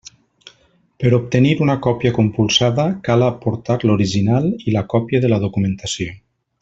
[1.01, 6.11] Per obtenir una còpia compulsada, cal aportar l'original i la còpia de la documentació.